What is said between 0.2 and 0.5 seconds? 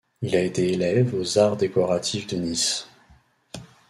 Il a